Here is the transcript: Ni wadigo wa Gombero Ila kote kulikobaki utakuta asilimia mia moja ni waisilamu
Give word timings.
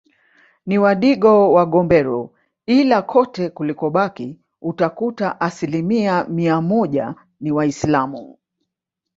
Ni 0.65 0.77
wadigo 0.77 1.51
wa 1.53 1.65
Gombero 1.65 2.33
Ila 2.65 3.01
kote 3.01 3.49
kulikobaki 3.49 4.39
utakuta 4.61 5.41
asilimia 5.41 6.23
mia 6.23 6.61
moja 6.61 7.15
ni 7.39 7.51
waisilamu 7.51 8.37